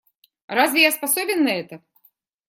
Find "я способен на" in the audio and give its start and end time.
0.81-1.49